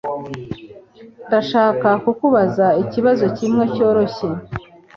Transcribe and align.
Ndashaka 1.27 1.87
kukubaza 2.03 2.67
ikibazo 2.83 3.25
kimwe 3.37 3.63
cyoroshye 3.73 4.29